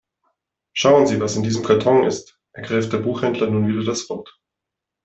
[0.73, 4.41] Schauen Sie, was in diesem Karton ist, ergriff der Buchhändler nun wieder das Wort.